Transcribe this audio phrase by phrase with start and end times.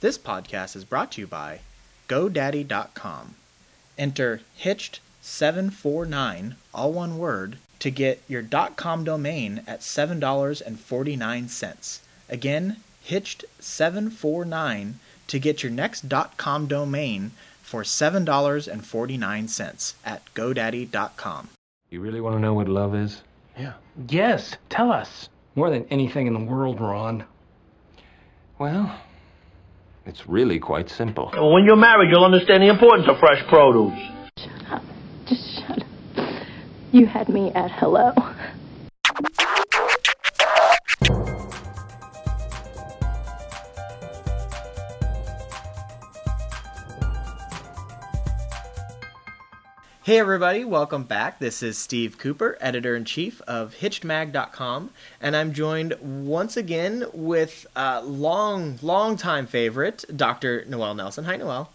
[0.00, 1.60] This podcast is brought to you by
[2.08, 3.34] GoDaddy.com.
[3.98, 8.42] Enter Hitched749, all one word, to get your
[8.76, 12.00] .com domain at $7.49.
[12.30, 12.76] Again,
[13.06, 14.92] Hitched749
[15.26, 16.06] to get your next
[16.38, 17.32] .com domain
[17.62, 21.48] for $7.49 at GoDaddy.com.
[21.90, 23.20] You really want to know what love is?
[23.58, 23.74] Yeah.
[24.08, 25.28] Yes, tell us.
[25.54, 27.24] More than anything in the world, Ron.
[28.58, 28.98] Well,
[30.06, 31.30] it's really quite simple.
[31.32, 33.98] When you're married, you'll understand the importance of fresh produce.
[34.38, 34.82] Shut up.
[35.26, 36.46] Just shut up.
[36.92, 38.12] You had me at hello.
[50.10, 51.38] Hey everybody, welcome back.
[51.38, 57.64] This is Steve Cooper, editor in chief of HitchedMag.com, and I'm joined once again with
[57.76, 60.64] uh, long, long time favorite, Dr.
[60.66, 61.26] Noelle Nelson.
[61.26, 61.70] Hi, Noelle.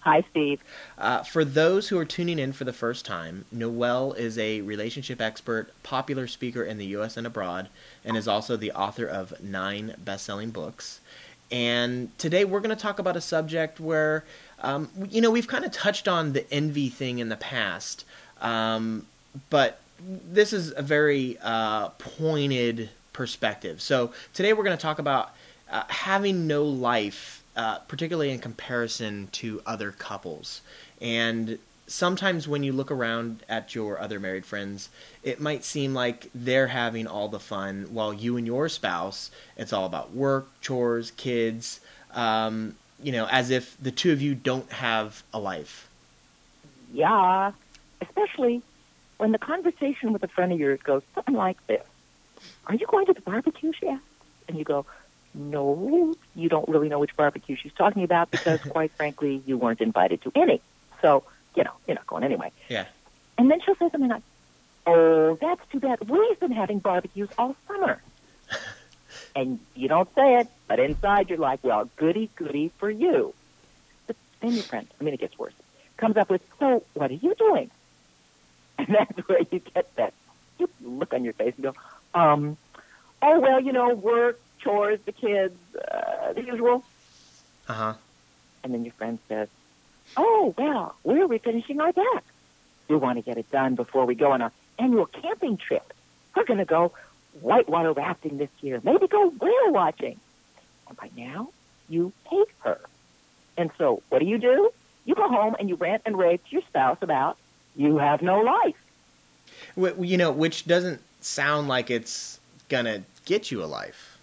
[0.00, 0.62] Hi, Steve.
[0.96, 5.20] Uh, for those who are tuning in for the first time, Noelle is a relationship
[5.20, 7.18] expert, popular speaker in the U.S.
[7.18, 7.68] and abroad,
[8.02, 11.02] and is also the author of nine best-selling books.
[11.54, 14.24] And today we're going to talk about a subject where,
[14.58, 18.04] um, you know, we've kind of touched on the envy thing in the past,
[18.40, 19.06] um,
[19.50, 23.80] but this is a very uh, pointed perspective.
[23.80, 25.30] So today we're going to talk about
[25.70, 30.60] uh, having no life, uh, particularly in comparison to other couples.
[31.00, 34.88] And sometimes when you look around at your other married friends,
[35.22, 39.72] it might seem like they're having all the fun while you and your spouse, it's
[39.72, 41.80] all about work, chores, kids,
[42.12, 45.88] um, you know, as if the two of you don't have a life.
[46.92, 47.52] Yeah,
[48.00, 48.62] especially
[49.18, 51.82] when the conversation with a friend of yours goes something like this
[52.66, 54.04] Are you going to the barbecue, she asks?
[54.48, 54.86] And you go,
[55.34, 59.80] No, you don't really know which barbecue she's talking about because, quite frankly, you weren't
[59.80, 60.60] invited to any.
[61.02, 61.24] So,
[61.54, 62.50] you know, you're not going anyway.
[62.68, 62.86] Yeah.
[63.38, 64.22] And then she'll say something like,
[64.86, 66.08] Oh, that's too bad.
[66.08, 68.02] We've been having barbecues all summer.
[69.36, 73.34] and you don't say it, but inside you're like, well, goody, goody for you.
[74.06, 75.54] But then your friend, I mean, it gets worse,
[75.96, 77.70] comes up with, so what are you doing?
[78.76, 80.12] And that's where you get that
[80.58, 81.74] you look on your face and go,
[82.12, 82.56] um,
[83.22, 86.84] oh, well, you know, work, chores, the kids, uh, the usual.
[87.68, 87.94] Uh huh.
[88.64, 89.48] And then your friend says,
[90.16, 92.24] oh, well, we're refinishing our deck.
[92.88, 95.92] We want to get it done before we go on our annual camping trip.
[96.36, 96.92] We're going to go
[97.40, 100.18] whitewater rafting this year, maybe go whale watching.
[100.88, 101.48] And by now,
[101.88, 102.80] you hate her.
[103.56, 104.70] And so, what do you do?
[105.06, 107.36] You go home and you rant and rave to your spouse about
[107.76, 108.76] you have no life.
[109.78, 112.38] Wh- You know, which doesn't sound like it's
[112.68, 114.18] gonna get you a life.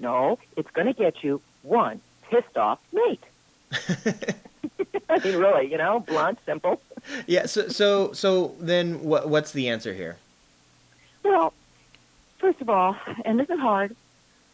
[0.00, 3.22] No, it's going to get you one pissed off mate.
[5.08, 6.80] I mean, really, you know, blunt, simple.
[7.26, 7.46] Yeah.
[7.46, 9.28] So, so, so then, what?
[9.28, 10.16] What's the answer here?
[11.22, 11.52] Well,
[12.38, 13.94] first of all, and this is hard,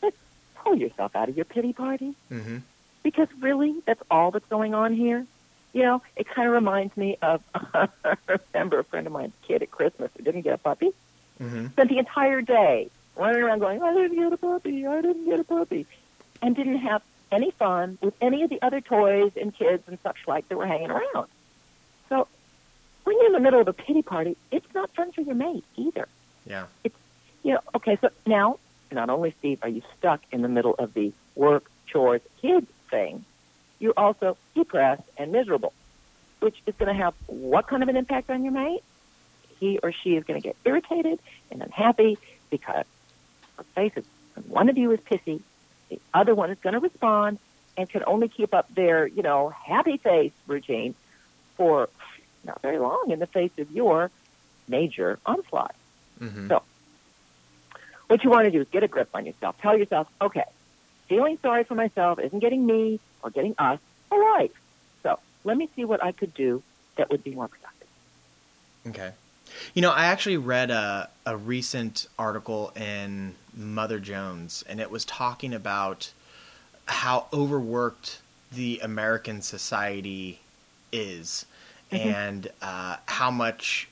[0.00, 0.14] but
[0.56, 2.14] pull yourself out of your pity party.
[2.30, 2.58] Mm-hmm.
[3.02, 5.26] Because really, that's all that's going on here.
[5.72, 7.88] You know, it kind of reminds me of, I
[8.52, 10.90] remember a friend of mine's kid at Christmas who didn't get a puppy,
[11.40, 11.68] Mm-hmm.
[11.68, 15.40] spent the entire day running around going, I didn't get a puppy, I didn't get
[15.40, 15.86] a puppy,
[16.42, 17.00] and didn't have
[17.32, 20.66] any fun with any of the other toys and kids and such like that were
[20.66, 21.28] hanging around.
[22.08, 22.26] So
[23.04, 25.64] when you're in the middle of a pity party, it's not fun for your mate
[25.76, 26.08] either.
[26.46, 26.66] Yeah.
[26.84, 26.96] It's
[27.42, 28.58] you know, okay, so now,
[28.92, 33.24] not only, Steve, are you stuck in the middle of the work, chores, kids thing,
[33.78, 35.72] you're also depressed and miserable,
[36.40, 38.82] which is going to have what kind of an impact on your mate?
[39.58, 41.18] He or she is going to get irritated
[41.50, 42.18] and unhappy
[42.50, 42.84] because,
[43.56, 44.04] let's face it,
[44.34, 45.40] when one of you is pissy,
[45.90, 47.38] the other one is going to respond
[47.76, 50.94] and can only keep up their, you know, happy face routine
[51.56, 51.88] for
[52.44, 54.10] not very long in the face of your
[54.68, 55.74] major onslaught.
[56.20, 56.48] Mm-hmm.
[56.48, 56.62] So,
[58.06, 59.56] what you want to do is get a grip on yourself.
[59.60, 60.44] Tell yourself, okay,
[61.08, 63.78] feeling sorry for myself isn't getting me or getting us
[64.10, 64.52] a life.
[65.02, 66.62] So, let me see what I could do
[66.96, 67.88] that would be more productive.
[68.88, 69.12] Okay.
[69.74, 75.04] You know, I actually read a, a recent article in Mother Jones, and it was
[75.04, 76.12] talking about
[76.86, 78.20] how overworked
[78.52, 80.40] the American society
[80.92, 81.46] is
[81.92, 83.88] and uh, how much,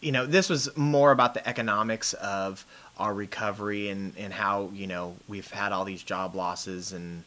[0.00, 2.64] you know, this was more about the economics of
[2.98, 7.24] our recovery and, and how, you know, we've had all these job losses and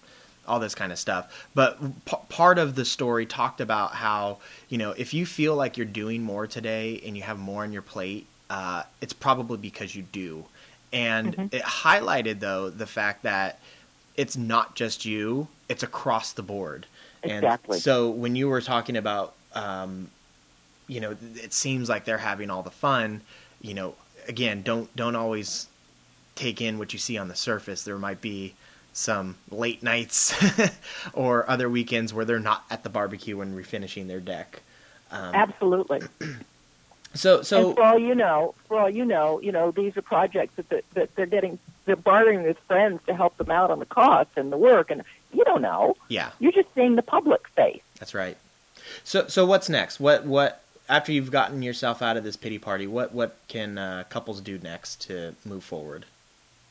[0.48, 1.48] all this kind of stuff.
[1.54, 5.78] But p- part of the story talked about how, you know, if you feel like
[5.78, 9.96] you're doing more today and you have more on your plate, uh, it's probably because
[9.96, 10.46] you do.
[10.92, 13.60] And it highlighted, though, the fact that
[14.16, 16.88] it's not just you it's across the board.
[17.24, 17.76] Exactly.
[17.76, 20.10] And so when you were talking about, um,
[20.88, 23.22] you know, it seems like they're having all the fun.
[23.62, 23.96] You know,
[24.28, 25.68] again, don't don't always
[26.36, 27.84] take in what you see on the surface.
[27.84, 28.56] There might be
[28.92, 30.34] some late nights
[31.14, 34.62] or other weekends where they're not at the barbecue and refinishing their deck.
[35.12, 36.02] Um, Absolutely.
[37.14, 40.02] so so and for all you know, for all you know, you know these are
[40.02, 43.80] projects that that, that they're getting, they're bartering with friends to help them out on
[43.80, 45.04] the cost and the work, and
[45.34, 45.96] you don't know.
[46.08, 47.82] yeah, You're just seeing the public face.
[48.00, 48.38] that's right.
[49.04, 50.00] So so what's next?
[50.00, 52.88] What what after you've gotten yourself out of this pity party?
[52.88, 56.06] What what can uh, couples do next to move forward?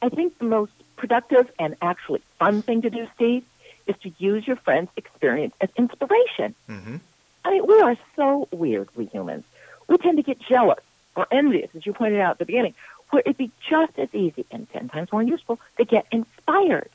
[0.02, 3.44] I think the most productive and actually fun thing to do, Steve,
[3.86, 6.54] is to use your friend's experience as inspiration.
[6.68, 6.96] Mm-hmm.
[7.44, 9.44] I mean, we are so weird, we humans.
[9.88, 10.80] We tend to get jealous
[11.16, 12.74] or envious, as you pointed out at the beginning,
[13.10, 16.90] where it'd be just as easy and ten times more useful to get inspired.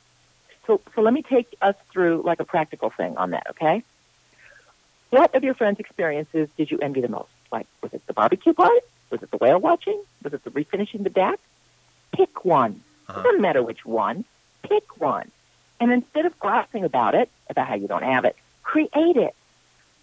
[0.65, 3.83] So, so let me take us through like a practical thing on that, okay?
[5.09, 7.29] What of your friends' experiences did you envy the most?
[7.51, 8.83] Like, was it the barbecue part?
[9.09, 10.01] Was it the whale watching?
[10.23, 11.39] Was it the refinishing the deck?
[12.13, 12.81] Pick one.
[13.07, 13.19] Uh-huh.
[13.19, 14.25] It doesn't matter which one.
[14.63, 15.29] Pick one.
[15.79, 19.35] And instead of grousing about it, about how you don't have it, create it.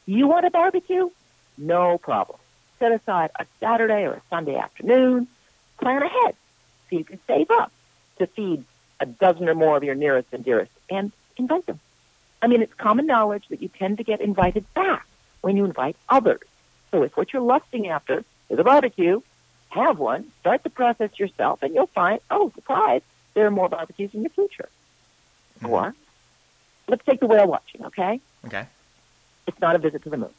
[0.06, 1.10] You want a barbecue?
[1.56, 2.38] No problem.
[2.80, 5.28] Set aside a Saturday or a Sunday afternoon.
[5.80, 6.34] Plan ahead
[6.88, 7.70] so you can save up
[8.18, 8.64] to feed
[8.98, 11.78] a dozen or more of your nearest and dearest and invite them.
[12.42, 15.06] I mean, it's common knowledge that you tend to get invited back
[15.42, 16.40] when you invite others.
[16.90, 19.20] So if what you're lusting after is a barbecue,
[19.68, 23.02] have one, start the process yourself, and you'll find, oh, surprise,
[23.34, 24.68] there are more barbecues in the future.
[25.60, 25.68] Mhm.
[25.68, 25.94] Or,
[26.88, 28.20] let's take the whale watching, okay?
[28.46, 28.66] Okay.
[29.46, 30.34] It's not a visit to the moon,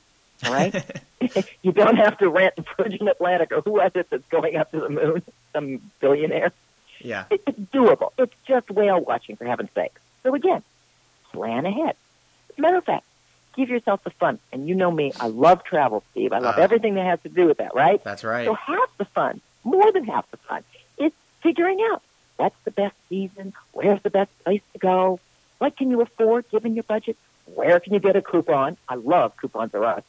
[0.45, 0.73] all right?
[1.61, 4.79] you don't have to rent Virgin Atlantic or who is it that's going up to
[4.79, 5.21] the moon,
[5.53, 6.51] some billionaire.
[6.99, 7.25] Yeah.
[7.29, 8.11] It, it's doable.
[8.17, 9.93] It's just whale watching, for heaven's sake.
[10.23, 10.63] So again,
[11.31, 11.95] plan ahead.
[12.49, 13.05] As a matter of fact,
[13.55, 14.39] give yourself the fun.
[14.51, 16.33] And you know me, I love travel, Steve.
[16.33, 16.61] I love Uh.
[16.61, 18.03] everything that has to do with that, right?
[18.03, 18.45] That's right.
[18.45, 20.63] So half the fun, more than half the fun,
[20.97, 21.11] is
[21.41, 22.01] figuring out
[22.37, 25.19] what's the best season, where's the best place to go,
[25.59, 27.15] what can you afford given your budget,
[27.53, 28.77] where can you get a coupon.
[28.89, 30.03] I love coupons are us.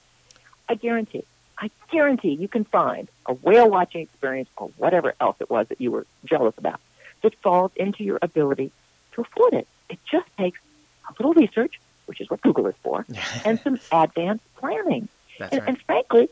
[0.73, 1.23] I guarantee,
[1.59, 5.83] I guarantee you can find a whale watching experience or whatever else it was that
[5.83, 6.81] you were jealous about
[7.21, 8.73] that falls into your ability
[9.13, 9.69] to afford it.
[9.91, 10.59] It just takes
[11.07, 13.05] a little research, which is what Google is for,
[13.45, 15.09] and some advanced planning.
[15.39, 15.63] And, right.
[15.67, 16.31] and frankly,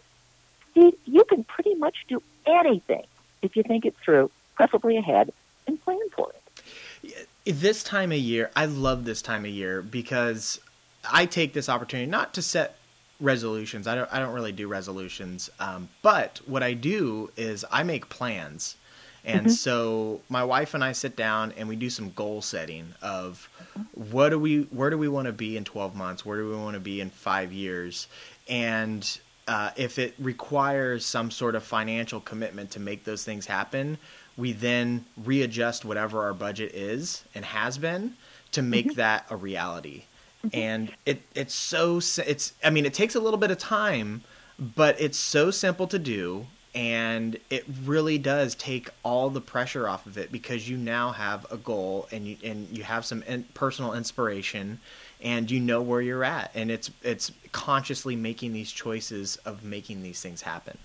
[0.71, 3.05] Steve, you can pretty much do anything
[3.43, 5.35] if you think it through, preferably ahead,
[5.67, 7.29] and plan for it.
[7.45, 10.61] this time of year, I love this time of year because
[11.05, 12.80] I take this opportunity not to set
[13.21, 13.87] resolutions.
[13.87, 14.13] I don't.
[14.13, 15.51] I don't really do resolutions.
[15.61, 18.77] Um, but what I do is I make plans,
[19.25, 23.49] and so my wife and I sit down and we do some goal setting of
[23.95, 26.57] what do we, where do we want to be in twelve months, where do we
[26.57, 28.09] want to be in five years,
[28.49, 33.99] and uh, if it requires some sort of financial commitment to make those things happen,
[34.37, 38.15] we then readjust whatever our budget is and has been
[38.53, 40.05] to make that a reality.
[40.45, 40.59] Mm-hmm.
[40.59, 44.23] And it it's so it's I mean it takes a little bit of time,
[44.59, 50.07] but it's so simple to do and it really does take all the pressure off
[50.07, 53.43] of it because you now have a goal and you and you have some in,
[53.55, 54.79] personal inspiration
[55.21, 60.03] and you know where you're at and it's it's consciously making these choices of making
[60.03, 60.79] these things happen.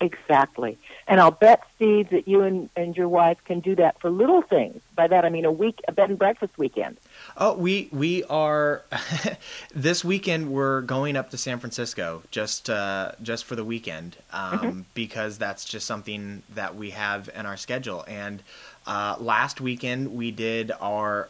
[0.00, 0.78] Exactly.
[1.06, 4.40] And I'll bet, Steve, that you and, and your wife can do that for little
[4.40, 4.80] things.
[4.94, 6.96] By that I mean a week, a bed and breakfast weekend.
[7.36, 8.82] Oh, we we are
[9.74, 10.50] this weekend.
[10.50, 15.66] We're going up to San Francisco just uh, just for the weekend um, because that's
[15.66, 18.04] just something that we have in our schedule.
[18.08, 18.42] And
[18.86, 21.28] uh, last weekend we did our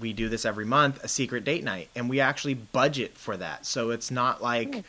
[0.00, 3.66] we do this every month a secret date night, and we actually budget for that.
[3.66, 4.84] So it's not like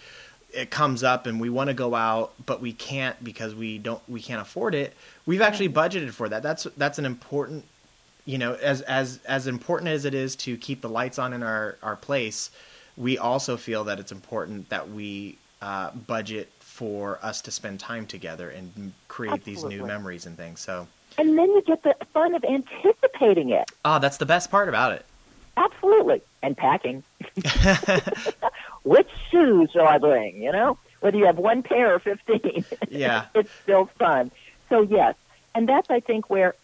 [0.54, 4.02] it comes up and we want to go out but we can't because we don't
[4.08, 4.94] we can't afford it.
[5.26, 6.44] We've actually budgeted for that.
[6.44, 7.66] That's that's an important
[8.26, 11.44] you know, as as as important as it is to keep the lights on in
[11.44, 12.52] our our place,
[12.96, 18.06] we also feel that it's important that we uh, budget for us to spend time
[18.06, 20.60] together and create these new memories and things.
[20.60, 23.70] So, And then you get the fun of anticipating it.
[23.86, 25.06] ah, that's the best part about it.
[25.56, 26.22] Absolutely.
[26.42, 27.04] And packing.
[28.84, 30.42] Which shoes shall I bring?
[30.42, 32.66] You know, whether you have one pair or 15.
[32.90, 33.26] Yeah.
[33.34, 34.32] it's still fun.
[34.70, 35.16] So, yes.
[35.56, 36.56] And that's, I think, where,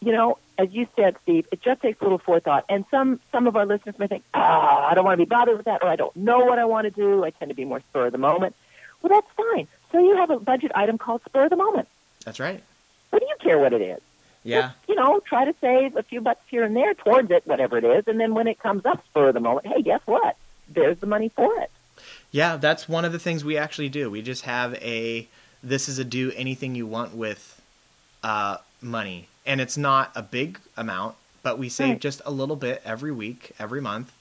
[0.00, 2.64] you know, as you said, Steve, it just takes a little forethought.
[2.68, 5.56] And some, some of our listeners may think, ah, I don't want to be bothered
[5.56, 7.24] with that, or I don't know what I want to do.
[7.24, 8.54] I tend to be more spur of the moment.
[9.02, 9.68] Well, that's fine.
[9.92, 11.88] So you have a budget item called spur of the moment.
[12.24, 12.62] That's right.
[13.10, 14.00] What do you care what it is?
[14.42, 14.60] Yeah.
[14.62, 17.78] Just, you know, try to save a few bucks here and there towards it, whatever
[17.78, 20.36] it is, and then when it comes up spur of the moment, hey, guess what?
[20.68, 21.70] There's the money for it.
[22.30, 24.10] Yeah, that's one of the things we actually do.
[24.10, 25.28] We just have a
[25.62, 27.60] this is a do anything you want with
[28.22, 32.00] uh, money, and it's not a big amount, but we save Right.
[32.00, 34.12] just a little bit every week, every month.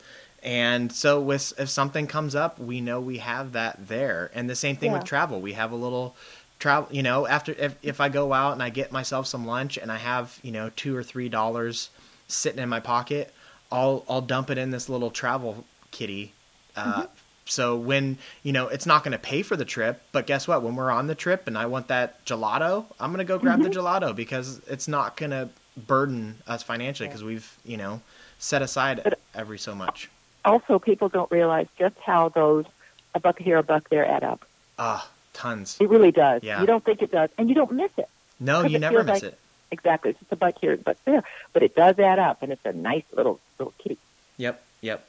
[0.42, 4.30] And so, with if something comes up, we know we have that there.
[4.34, 5.42] And the same thing with travel.
[5.42, 6.16] We have a little
[6.60, 6.88] travel.
[6.92, 9.92] You know, after if if I go out and I get myself some lunch and
[9.92, 11.90] I have you know two or three dollars
[12.28, 13.34] sitting in my pocket,
[13.72, 16.34] I'll I'll dump it in this little travel kitty.
[16.75, 17.06] Uh,
[17.48, 20.64] So when you know it's not going to pay for the trip, but guess what?
[20.64, 23.62] When we're on the trip and I want that gelato, I'm going to go grab
[23.62, 28.02] the gelato because it's not going to burden us financially because we've you know
[28.40, 30.10] set aside But- every so much.
[30.44, 32.66] Also, people don't realize just how those
[33.14, 34.44] a buck here, a buck there add up.
[34.80, 35.78] Ah, tons.
[35.80, 36.42] It really does.
[36.44, 36.62] Yeah.
[36.62, 38.10] You don't think it does, and you don't miss it.
[38.40, 39.40] No, you it never miss like- it.
[39.72, 40.12] Exactly.
[40.12, 41.24] It's just a buck here, a buck there,
[41.54, 43.98] but it does add up, and it's a nice little little kitty.
[44.38, 45.06] Yep, yep.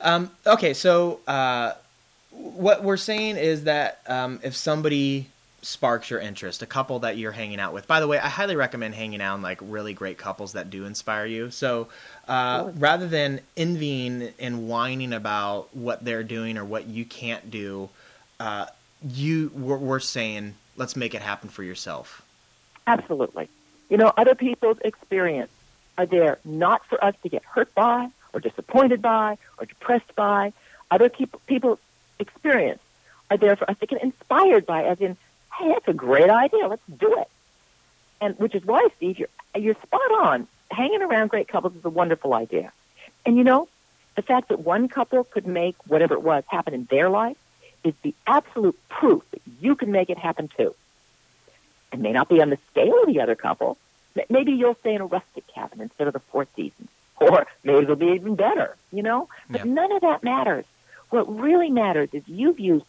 [0.00, 1.72] Um, okay, so uh,
[2.30, 5.28] what we're saying is that um, if somebody
[5.62, 7.86] sparks your interest, a couple that you're hanging out with.
[7.86, 10.84] By the way, I highly recommend hanging out in like really great couples that do
[10.84, 11.50] inspire you.
[11.50, 11.88] So
[12.28, 12.70] uh, Sure.
[12.72, 17.88] rather than envying and whining about what they're doing or what you can't do,
[18.40, 18.66] uh,
[19.08, 22.22] you we're, we're saying let's make it happen for yourself.
[22.86, 23.48] Absolutely.
[23.88, 25.50] You know, other people's experience
[25.96, 30.52] are there not for us to get hurt by or disappointed by or depressed by.
[30.90, 31.78] Other people
[32.18, 32.80] experience
[33.30, 35.16] are there for us to get inspired by, as in,
[35.58, 36.68] hey, that's a great idea.
[36.68, 37.28] Let's do it.
[38.20, 40.48] And which is why, Steve, you're, you're spot on.
[40.70, 42.72] Hanging around great couples is a wonderful idea.
[43.26, 43.68] And you know,
[44.16, 47.36] the fact that one couple could make whatever it was happen in their life
[47.84, 50.74] is the absolute proof that you can make it happen too.
[51.92, 53.76] It may not be on the scale of the other couple.
[54.28, 56.88] Maybe you'll stay in a rustic cabin instead of the Four Seasons.
[57.20, 59.28] Or maybe it'll be even better, you know?
[59.48, 59.72] But Yeah.
[59.72, 60.64] none of that matters.
[61.10, 62.84] What really matters is you've used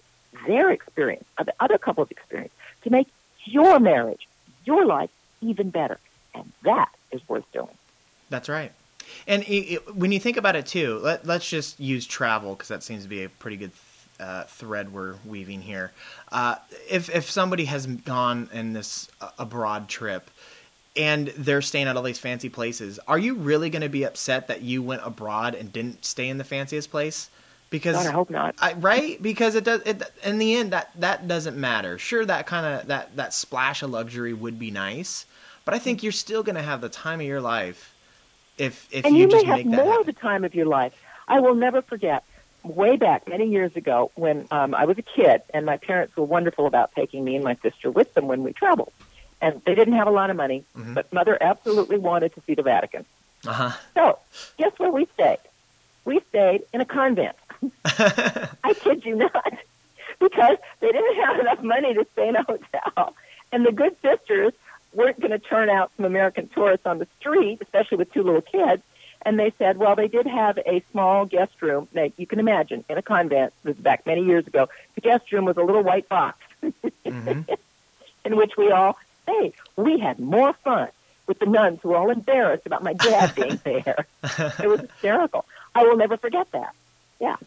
[0.47, 2.53] their experience, the other couple's experience,
[2.83, 3.07] to make
[3.45, 4.27] your marriage,
[4.65, 5.09] your life,
[5.41, 5.99] even better.
[6.33, 7.77] And that is worth doing.
[8.29, 8.71] That's right.
[9.27, 12.69] And it, it, when you think about it too, let, let's just use travel because
[12.69, 13.71] that seems to be a pretty good
[14.19, 15.91] uh, thread we're weaving here.
[16.31, 16.55] Uh,
[16.89, 20.31] if if somebody has gone in this uh, abroad trip
[20.95, 24.47] and they're staying at all these fancy places, are you really going to be upset
[24.47, 27.29] that you went abroad and didn't stay in the fanciest place?
[27.69, 28.55] Because God, I hope not.
[28.59, 29.19] I, right?
[29.21, 29.81] Because it does.
[29.81, 31.97] It, in the end, that that doesn't matter.
[31.97, 35.25] Sure, that kind of that that splash of luxury would be nice,
[35.65, 37.93] but I think you're still going to have the time of your life
[38.57, 40.09] if if and you, you, just may have make that more happen.
[40.09, 40.93] of the time of your life.
[41.27, 42.23] I will never forget
[42.63, 46.25] way back many years ago when um, I was a kid, and my parents were
[46.25, 48.93] wonderful about taking me and my sister with them when we traveled.
[49.43, 50.93] And they didn't have a lot of money, Mhm.
[50.95, 53.05] but mother absolutely wanted to see the Vatican.
[53.45, 54.17] Uh So,
[54.57, 55.43] guess where we stayed?
[56.05, 57.35] We stayed in a convent.
[57.85, 59.53] I kid you not,
[60.19, 63.15] because they didn't have enough money to stay in a hotel,
[63.51, 64.53] and the good sisters
[64.93, 68.41] weren't going to turn out some American tourists on the street, especially with two little
[68.41, 68.81] kids.
[69.25, 71.87] And they said, well, they did have a small guest room.
[71.93, 75.31] Now, you can imagine, in a convent, this is back many years ago, the guest
[75.31, 77.41] room was a little white box hmm
[78.25, 79.53] in which we all stayed.
[79.75, 80.89] We had more fun
[81.27, 84.05] with the nuns who were all embarrassed about my dad being there.
[84.59, 85.45] It was hysterical.
[85.75, 86.73] I will never forget that.
[87.19, 87.37] Yeah.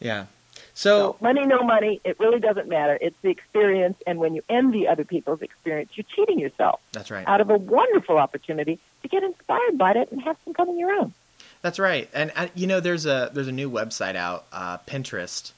[0.00, 0.26] Yeah.
[0.74, 2.98] So So money, no money, it really doesn't matter.
[3.00, 7.26] It's the experience, and when you envy other people's experience, you're cheating yourself that's right.
[7.28, 10.76] out of a wonderful opportunity to get inspired by it and have some come of
[10.76, 11.14] your own.
[11.62, 12.10] That's right.
[12.12, 15.52] And uh, you know, there's a there's a new website out, uh, Pinterest,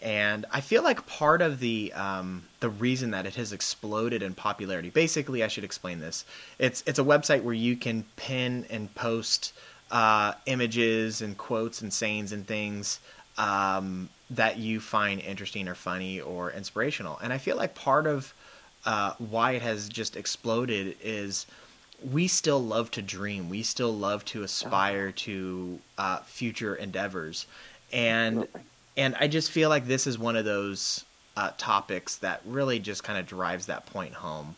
[0.00, 4.34] and I feel like part of the um, the reason that it has exploded in
[4.34, 4.90] popularity.
[4.90, 6.24] Basically, I should explain this.
[6.58, 9.52] It's it's a website where you can pin and post
[9.90, 13.00] uh, images and quotes and sayings and things
[13.38, 17.18] um, that you find interesting or funny or inspirational.
[17.22, 18.34] And I feel like part of
[18.84, 21.46] uh, why it has just exploded is
[22.12, 23.48] we still love to dream.
[23.48, 27.46] We still love to aspire to uh, future endeavors,
[27.92, 28.60] and Absolutely.
[28.98, 31.04] And I just feel like this is one of those
[31.36, 34.56] uh, topics that really just kind of drives that point home,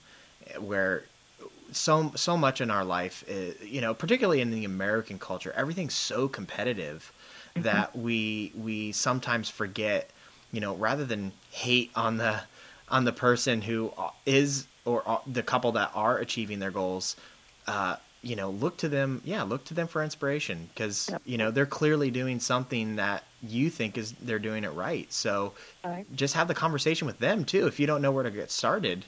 [0.58, 1.04] where
[1.72, 5.94] so so much in our life, is, you know, particularly in the American culture, everything's
[5.94, 7.12] so competitive
[7.54, 10.10] that we we sometimes forget,
[10.52, 12.40] you know, rather than hate on the
[12.88, 13.92] on the person who
[14.24, 17.14] is or uh, the couple that are achieving their goals,
[17.66, 19.20] uh, you know, look to them.
[19.24, 21.22] Yeah, look to them for inspiration because Yep.
[21.26, 25.12] you know they're clearly doing something that you think is they're doing it right.
[25.12, 25.54] So
[25.84, 26.06] Right.
[26.14, 27.66] just have the conversation with them too.
[27.66, 29.04] If you don't know where to get started,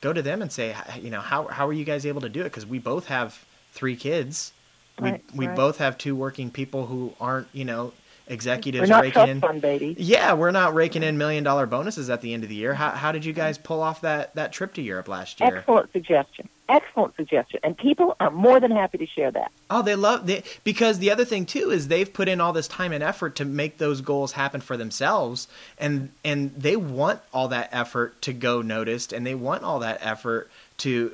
[0.00, 2.40] go to them and say, you know, how how are you guys able to do
[2.40, 2.44] it?
[2.44, 4.52] Because we both have three kids.
[4.98, 5.56] Right, we we right.
[5.56, 7.92] both have two working people who aren't, you know,
[8.26, 9.40] executives raking in.
[9.40, 9.96] fund babies.
[9.98, 12.74] Yeah, we're not raking in million dollar bonuses at the end of the year.
[12.74, 15.58] How how did you guys pull off that that trip to Europe last year?
[15.58, 16.48] Excellent suggestion.
[16.68, 17.60] Excellent suggestion.
[17.62, 19.52] And people are more than happy to share that.
[19.70, 22.68] Oh, they love they because the other thing too is they've put in all this
[22.68, 25.46] time and effort to make those goals happen for themselves,
[25.78, 29.98] and and they want all that effort to go noticed, and they want all that
[30.00, 31.12] effort to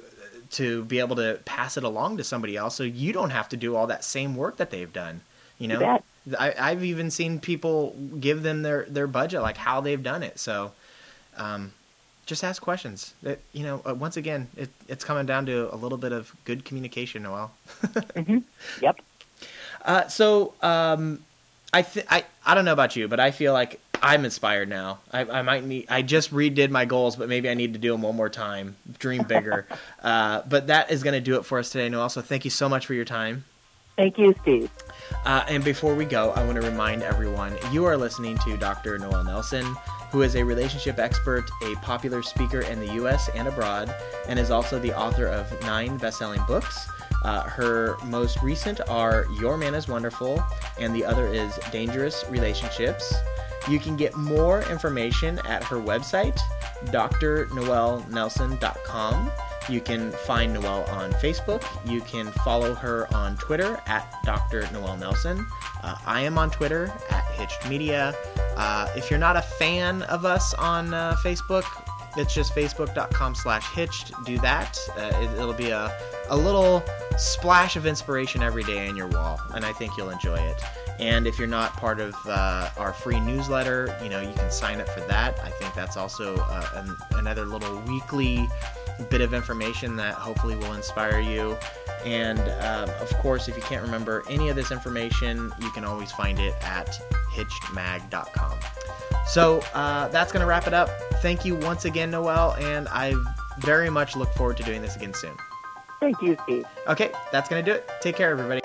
[0.51, 3.57] to be able to pass it along to somebody else, so you don't have to
[3.57, 5.23] do all that same work that they've done.
[5.59, 6.03] You know.
[6.39, 10.39] I, I've even seen people give them their their budget, like how they've done it.
[10.39, 10.73] So,
[11.37, 11.73] um,
[12.27, 13.15] just ask questions.
[13.23, 16.35] That you know, uh, once again, it, it's coming down to a little bit of
[16.45, 17.53] good communication, Noelle.
[18.81, 19.01] Yep.
[19.85, 21.25] Uh, so um,
[21.73, 25.01] I th- I I don't know about you, but I feel like I'm inspired now.
[25.13, 25.87] I, I might need.
[25.89, 28.77] I just redid my goals, but maybe I need to do them one more time.
[28.99, 29.67] Dream bigger.
[30.03, 32.09] uh, but that is going to do it for us today, Noelle.
[32.09, 33.45] So thank you so much for your time.
[34.01, 34.71] Thank you, Steve.
[35.27, 38.97] Uh, and before we go, I want to remind everyone you are listening to Dr.
[38.97, 39.77] Noelle Nelson,
[40.11, 43.29] who is a relationship expert, a popular speaker in the U.S.
[43.35, 43.95] and abroad,
[44.27, 46.89] and is also the author of nine best-selling books.
[47.25, 50.43] Uh, her most recent are Your Man is Wonderful,
[50.79, 53.15] and the other is Dangerous Relationships.
[53.69, 56.41] You can get more information at her website,
[56.87, 59.31] drnoelnelson.com.
[59.71, 61.65] You can find Noelle on Facebook.
[61.89, 64.69] You can follow her on Twitter at Dr.
[64.73, 65.47] Noelle Nelson.
[65.83, 68.13] Uh, I am on Twitter at Hitched Media.
[68.57, 71.65] Uh, if you're not a fan of us on uh, Facebook,
[72.17, 74.13] it's just facebook.com slash hitched.
[74.25, 74.77] Do that.
[74.97, 75.97] Uh, it, it'll be a,
[76.29, 76.83] a little
[77.17, 80.61] splash of inspiration every day on your wall, and I think you'll enjoy it.
[80.99, 84.81] And if you're not part of uh, our free newsletter, you know, you can sign
[84.81, 85.39] up for that.
[85.41, 88.49] I think that's also uh, an, another little weekly
[89.05, 91.57] bit of information that hopefully will inspire you.
[92.05, 96.13] And um, of course, if you can't remember any of this information, you can always
[96.13, 97.01] find it at
[97.33, 98.59] hitchedmag.com.
[99.27, 100.89] So uh, that's going to wrap it up.
[101.23, 103.15] Thank you once again, Noelle, and I
[103.59, 105.37] very much look forward to doing this again soon.
[106.01, 106.65] Thank you, Steve.
[106.89, 107.89] Okay, that's going to do it.
[108.01, 108.61] Take care, everybody.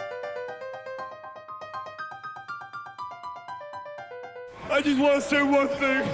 [4.72, 6.08] I just want to say one thing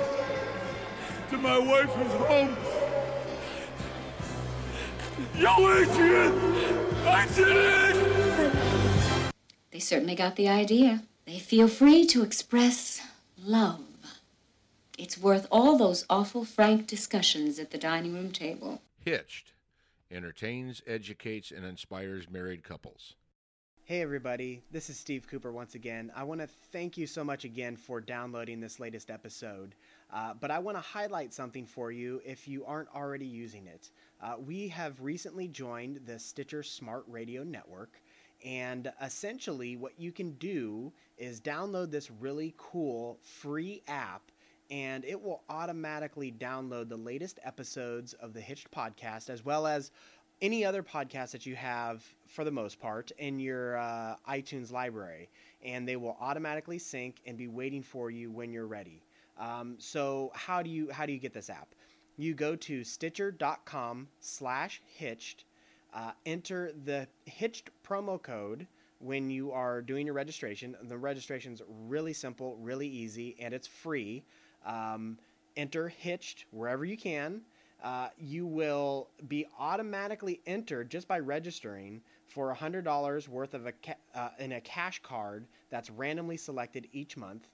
[1.30, 2.71] to my wife who's home.
[5.38, 6.34] Yo, Adrian!
[7.06, 9.34] I did it!
[9.72, 11.04] They certainly got the idea.
[11.26, 13.02] They feel free to express
[13.44, 13.82] love.
[14.98, 18.82] It's worth all those awful frank discussions at the dining room table.
[19.04, 19.54] Hitched
[20.12, 23.16] entertains, educates, and inspires married couples.
[23.86, 24.62] Hey, everybody.
[24.72, 26.12] This is Steve Cooper once again.
[26.16, 29.76] I want to thank you so much again for downloading this latest episode.
[30.14, 33.92] Uh, but I want to highlight something for you if you aren't already using it.
[34.22, 38.02] Uh, we have recently joined the Stitcher Smart Radio Network.
[38.44, 44.24] And essentially, what you can do is download this really cool free app,
[44.70, 49.92] and it will automatically download the latest episodes of the Hitched podcast, as well as
[50.42, 55.30] any other podcast that you have, for the most part, in your uh, iTunes library.
[55.64, 59.04] And they will automatically sync and be waiting for you when you're ready.
[59.42, 61.76] Um, so how do you how do you get this app?
[62.18, 65.46] You go to Stitcher.com slash Hitched
[65.94, 68.68] uh, enter the Hitched promo code
[69.00, 70.76] when you are doing your registration.
[70.84, 74.24] The registration's really simple, really easy, and it's free.
[74.66, 75.18] Um,
[75.58, 77.42] enter Hitched wherever you can.
[77.84, 83.96] Uh, you will be automatically entered just by registering for $100 worth of a ca-
[84.14, 87.48] uh, in a cash card that's randomly selected each month.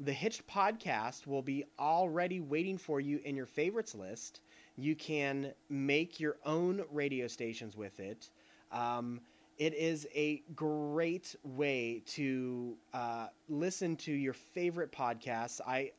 [0.00, 4.40] The Hitched podcast will be already waiting for you in your favorites list.
[4.76, 8.30] You can make your own radio stations with it.
[8.72, 9.20] Um,
[9.58, 15.60] it is a great way to uh, listen to your favorite podcasts.
[15.66, 15.92] I,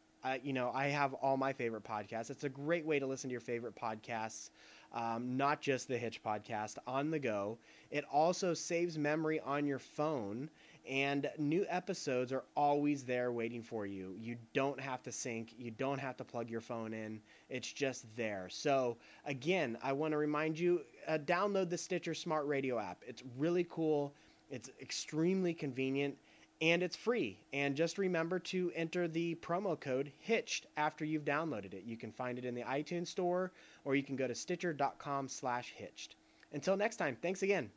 [0.44, 2.32] you know, I have all my favorite podcasts.
[2.32, 4.50] It's a great way to listen to your favorite podcasts,
[4.94, 7.60] um, not just the Hitch podcast on the go.
[7.92, 10.50] It also saves memory on your phone
[10.88, 14.16] and new episodes are always there waiting for you.
[14.20, 17.22] You don't have to sync, you don't have to plug your phone in.
[17.50, 18.48] It's just there.
[18.50, 23.04] So, again, I want to remind you uh, download the Stitcher Smart Radio app.
[23.06, 24.14] It's really cool,
[24.50, 26.18] it's extremely convenient,
[26.62, 27.40] and it's free.
[27.54, 31.84] And just remember to enter the promo code HITCHED after you've downloaded it.
[31.86, 33.52] You can find it in the iTunes store
[33.84, 36.16] or you can go to stitcher.com/hitched.
[36.54, 37.72] Until next time, thanks again.